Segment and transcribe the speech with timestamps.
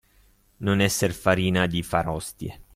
[0.65, 2.51] Non esser farina di far ostie.